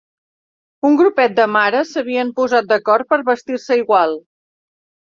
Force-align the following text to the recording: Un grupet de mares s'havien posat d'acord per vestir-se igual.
Un 0.89 0.95
grupet 1.01 1.35
de 1.41 1.45
mares 1.57 1.93
s'havien 1.99 2.33
posat 2.41 2.73
d'acord 2.73 3.13
per 3.13 3.23
vestir-se 3.33 3.81
igual. 3.85 4.23